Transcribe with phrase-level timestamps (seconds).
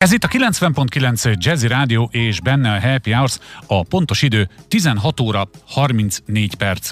[0.00, 5.20] Ez itt a 90.9 Jazzy Rádió és benne a Happy Hours, a pontos idő 16
[5.20, 6.90] óra 34 perc.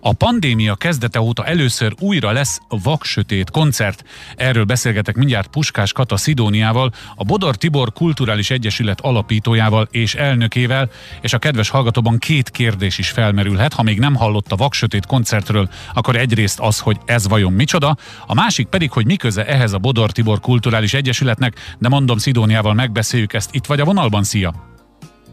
[0.00, 4.04] A pandémia kezdete óta először újra lesz vaksötét koncert.
[4.36, 10.90] Erről beszélgetek mindjárt Puskás Kata Szidóniával, a Bodor Tibor Kulturális Egyesület alapítójával és elnökével,
[11.20, 13.72] és a kedves hallgatóban két kérdés is felmerülhet.
[13.72, 17.96] Ha még nem hallott a vaksötét koncertről, akkor egyrészt az, hogy ez vajon micsoda,
[18.26, 22.48] a másik pedig, hogy mi köze ehhez a Bodor Tibor Kulturális Egyesületnek, de mondom Szidóniával
[22.50, 23.54] Antóniával megbeszéljük ezt.
[23.54, 24.52] Itt vagy a vonalban, szia!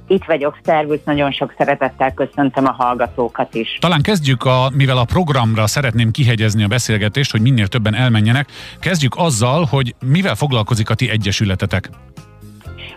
[0.07, 3.77] Itt vagyok, szervusz, nagyon sok szeretettel köszöntöm a hallgatókat is.
[3.81, 8.49] Talán kezdjük, a, mivel a programra szeretném kihegyezni a beszélgetést, hogy minél többen elmenjenek,
[8.79, 11.89] kezdjük azzal, hogy mivel foglalkozik a ti egyesületetek.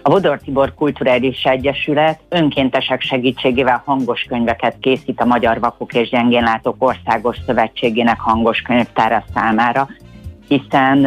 [0.02, 6.76] A Bodor Tibor Kulturális Egyesület önkéntesek segítségével hangos könyveket készít a Magyar Vakok és Gyengénlátók
[6.78, 9.88] Országos Szövetségének hangos könyvtára számára,
[10.48, 11.06] hiszen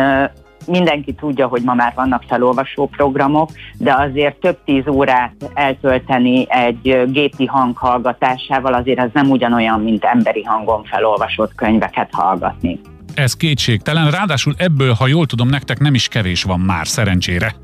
[0.67, 7.11] mindenki tudja, hogy ma már vannak felolvasó programok, de azért több tíz órát eltölteni egy
[7.11, 12.79] gépi hang hallgatásával azért ez nem ugyanolyan, mint emberi hangon felolvasott könyveket hallgatni.
[13.15, 17.55] Ez kétségtelen, ráadásul ebből, ha jól tudom, nektek nem is kevés van már, szerencsére.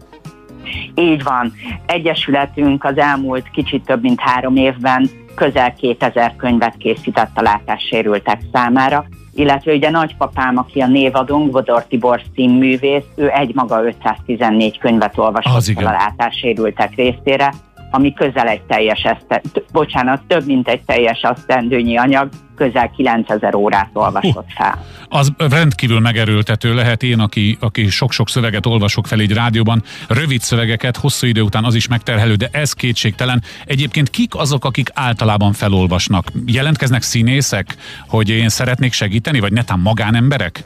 [0.96, 1.54] Így van.
[1.86, 9.06] Egyesületünk az elmúlt kicsit több mint három évben közel 2000 könyvet készített a látássérültek számára,
[9.34, 15.78] illetve ugye nagypapám, aki a névadónk, Vodor Tibor színművész, ő egy maga 514 könyvet olvasott
[15.78, 17.54] a látássérültek részére,
[17.92, 23.90] ami közel egy teljes, eszte, bocsánat, több mint egy teljes asztendőnyi anyag, közel 9000 órát
[23.94, 24.86] olvasott fel.
[25.10, 30.98] Az rendkívül megerőltető lehet én, aki, aki sok-sok szöveget olvasok fel egy rádióban, rövid szövegeket,
[30.98, 33.42] hosszú idő után az is megterhelő, de ez kétségtelen.
[33.66, 36.26] Egyébként kik azok, akik általában felolvasnak?
[36.46, 37.76] Jelentkeznek színészek,
[38.08, 40.64] hogy én szeretnék segíteni, vagy netán magánemberek?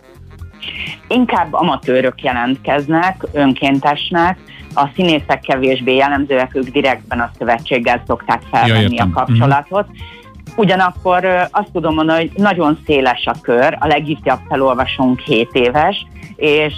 [1.08, 4.38] Inkább amatőrök jelentkeznek, önkéntesnek,
[4.74, 9.88] a színészek kevésbé jellemzőek, ők direktben a szövetséggel szokták felvenni ja, a kapcsolatot.
[9.88, 10.22] Mm.
[10.56, 16.06] Ugyanakkor azt tudom mondani, hogy nagyon széles a kör, a legifjabb felolvasónk 7 éves,
[16.36, 16.74] és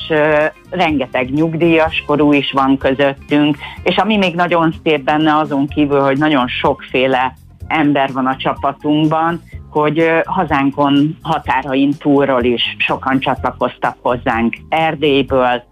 [0.69, 6.17] rengeteg nyugdíjas korú is van közöttünk, és ami még nagyon szép benne azon kívül, hogy
[6.17, 7.33] nagyon sokféle
[7.67, 15.63] ember van a csapatunkban, hogy hazánkon határain túlról is sokan csatlakoztak hozzánk Erdélyből,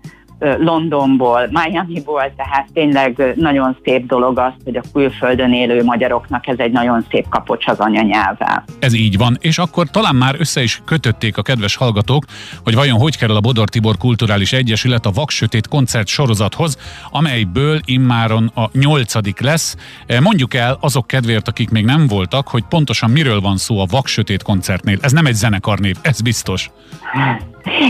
[0.58, 6.72] Londonból, Miamiból, tehát tényleg nagyon szép dolog az, hogy a külföldön élő magyaroknak ez egy
[6.72, 8.64] nagyon szép kapocs az anyanyelvvel.
[8.80, 12.26] Ez így van, és akkor talán már össze is kötötték a kedves hallgatók,
[12.64, 16.78] hogy vajon hogy kerül a Bodor Tibor Kulturális Egyesület a Vaksötét koncert sorozathoz,
[17.12, 19.75] amelyből immáron a nyolcadik lesz.
[20.22, 24.44] Mondjuk el azok kedvéért, akik még nem voltak, hogy pontosan miről van szó a Vaksötét
[24.44, 24.98] koncertnél.
[25.02, 26.72] Ez nem egy zenekarnév, ez biztos.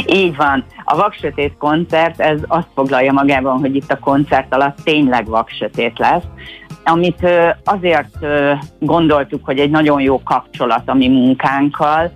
[0.06, 0.66] Így van.
[0.84, 6.23] A vaksötét koncert, ez azt foglalja magában, hogy itt a koncert alatt tényleg vaksötét lesz,
[6.84, 7.28] amit
[7.63, 8.25] azért
[8.79, 12.11] gondoltuk, hogy egy nagyon jó kapcsolat a mi munkánkkal,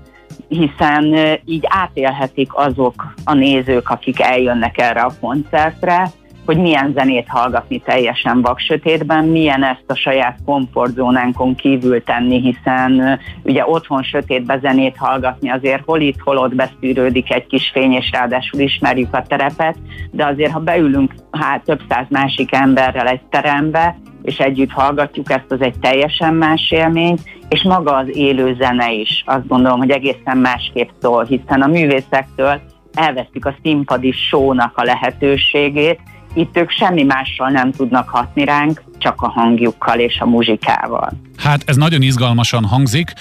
[0.48, 6.12] hiszen így átélhetik azok a nézők, akik eljönnek erre a koncertre,
[6.48, 13.64] hogy milyen zenét hallgatni teljesen vaksötétben, milyen ezt a saját komfortzónánkon kívül tenni, hiszen ugye
[13.66, 18.60] otthon sötétbe zenét hallgatni azért hol itt, hol ott beszűrődik egy kis fény, és ráadásul
[18.60, 19.78] ismerjük a terepet,
[20.12, 25.52] de azért ha beülünk hát több száz másik emberrel egy terembe, és együtt hallgatjuk ezt,
[25.52, 27.18] az egy teljesen más élmény,
[27.50, 32.62] és maga az élő zene is azt gondolom, hogy egészen másképp szól, hiszen a művészektől
[32.94, 36.00] elveszik a színpadi sónak a lehetőségét,
[36.38, 41.12] itt ők semmi mással nem tudnak hatni ránk, csak a hangjukkal és a muzsikával.
[41.38, 43.14] Hát ez nagyon izgalmasan hangzik,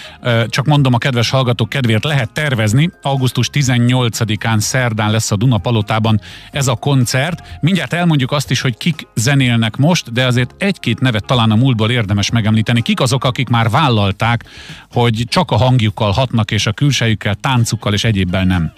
[0.46, 2.90] csak mondom a kedves hallgatók kedvéért lehet tervezni.
[3.02, 7.58] Augusztus 18-án szerdán lesz a Duna Palotában ez a koncert.
[7.60, 11.90] Mindjárt elmondjuk azt is, hogy kik zenélnek most, de azért egy-két nevet talán a múltból
[11.90, 12.82] érdemes megemlíteni.
[12.82, 14.44] Kik azok, akik már vállalták,
[14.90, 18.72] hogy csak a hangjukkal hatnak, és a külsejükkel, táncukkal és egyébben nem?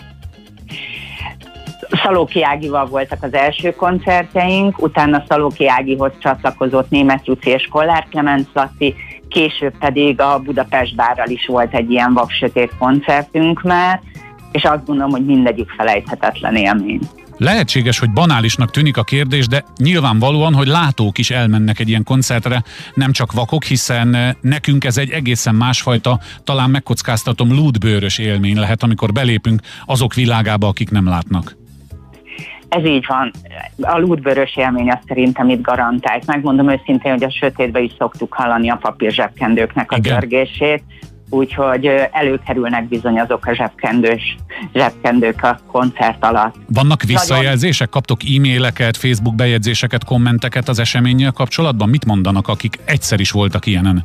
[2.08, 8.46] Szalóki Ágival voltak az első koncertjeink, utána Szalóki Ágihoz csatlakozott Német Luci és Kollár Clemens
[8.52, 8.94] Laci,
[9.28, 14.00] később pedig a Budapest bárral is volt egy ilyen vaksötét koncertünk már,
[14.52, 17.00] és azt gondolom, hogy mindegyik felejthetetlen élmény.
[17.36, 22.62] Lehetséges, hogy banálisnak tűnik a kérdés, de nyilvánvalóan, hogy látók is elmennek egy ilyen koncertre,
[22.94, 29.12] nem csak vakok, hiszen nekünk ez egy egészen másfajta, talán megkockáztatom lúdbőrös élmény lehet, amikor
[29.12, 31.57] belépünk azok világába, akik nem látnak.
[32.68, 33.30] Ez így van.
[33.80, 36.26] A lúdvörös élmény azt szerintem itt garantált.
[36.26, 40.18] Megmondom őszintén, hogy a sötétben is szoktuk hallani a papír zsebkendőknek a Igen.
[40.18, 40.82] törgését.
[41.30, 44.36] úgyhogy előkerülnek bizony azok a zsebkendős,
[44.74, 46.54] zsebkendők a koncert alatt.
[46.66, 47.88] Vannak visszajelzések?
[47.88, 51.88] Kaptok e-maileket, Facebook bejegyzéseket, kommenteket az eseménnyel kapcsolatban?
[51.88, 54.04] Mit mondanak, akik egyszer is voltak ilyenen?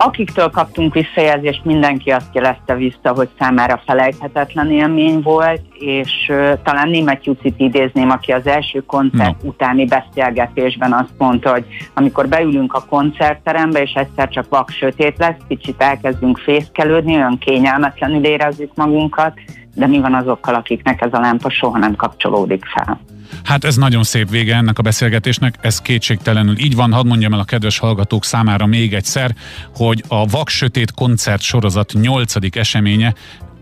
[0.00, 7.24] Akiktől kaptunk visszajelzést, mindenki azt jelezte vissza, hogy számára felejthetetlen élmény volt, és talán német
[7.24, 9.48] Jucit idézném, aki az első koncert no.
[9.48, 15.36] utáni beszélgetésben azt mondta, hogy amikor beülünk a koncertterembe, és egyszer csak vak sötét lesz,
[15.48, 19.32] kicsit elkezdünk fészkelődni, olyan kényelmetlenül érezzük magunkat,
[19.74, 23.00] de mi van azokkal, akiknek ez a lámpa soha nem kapcsolódik fel?
[23.44, 26.92] Hát ez nagyon szép vége ennek a beszélgetésnek, ez kétségtelenül így van.
[26.92, 29.34] Hadd mondjam el a kedves hallgatók számára még egyszer,
[29.74, 32.56] hogy a Vak Sötét koncert sorozat 8.
[32.56, 33.14] eseménye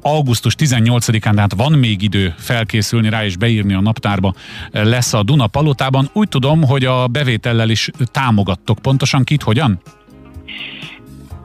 [0.02, 4.34] augusztus 18-án, tehát van még idő felkészülni rá és beírni a naptárba,
[4.70, 6.10] lesz a Duna Palotában.
[6.12, 8.78] Úgy tudom, hogy a bevétellel is támogattok.
[8.78, 9.80] Pontosan kit, hogyan?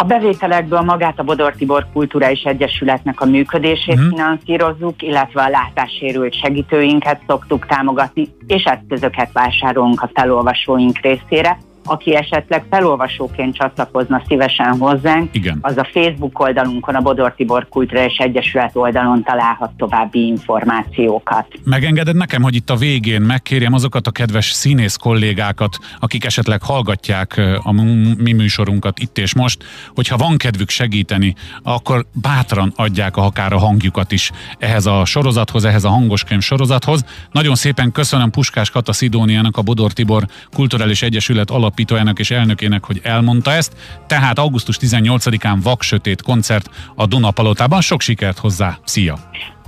[0.01, 4.09] A bevételekből magát a Bodor Tibor Kulturális Egyesületnek a működését uh-huh.
[4.09, 12.65] finanszírozzuk, illetve a látássérült segítőinket szoktuk támogatni, és eszközöket vásárolunk a felolvasóink részére aki esetleg
[12.69, 15.57] felolvasóként csatlakozna szívesen hozzánk, Igen.
[15.61, 21.47] az a Facebook oldalunkon, a Bodor Tibor és Egyesület oldalon találhat további információkat.
[21.63, 27.41] Megengeded nekem, hogy itt a végén megkérjem azokat a kedves színész kollégákat, akik esetleg hallgatják
[27.63, 27.71] a
[28.17, 29.63] mi műsorunkat itt és most,
[29.95, 35.65] hogyha van kedvük segíteni, akkor bátran adják a akár a hangjukat is ehhez a sorozathoz,
[35.65, 37.05] ehhez a hangoskönyv sorozathoz.
[37.31, 42.85] Nagyon szépen köszönöm Puskás Kata Szidóniának, a Bodor Tibor Kulturális Egyesület alap alapítójának és elnökének,
[42.85, 43.73] hogy elmondta ezt.
[44.07, 47.81] Tehát augusztus 18-án Vaksötét koncert a Dunapalotában.
[47.81, 48.77] Sok sikert hozzá!
[48.83, 49.15] Szia!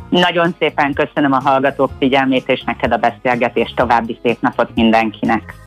[0.09, 3.75] Nagyon szépen köszönöm a hallgatók figyelmét, és neked a beszélgetést.
[3.75, 5.53] További szép napot mindenkinek!